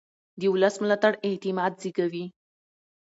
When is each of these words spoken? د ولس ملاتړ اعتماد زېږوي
د 0.39 0.41
ولس 0.53 0.75
ملاتړ 0.83 1.13
اعتماد 1.27 1.73
زېږوي 1.81 2.25